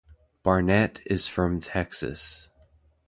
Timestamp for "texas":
1.59-2.49